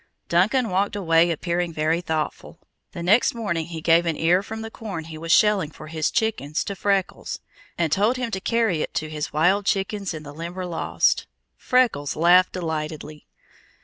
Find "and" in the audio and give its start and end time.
7.77-7.91